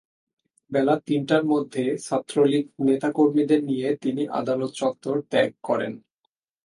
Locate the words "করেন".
5.63-5.93